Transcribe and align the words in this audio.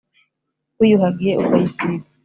Wiyuhagiye 0.77 1.33
ukayisiga 1.43 2.03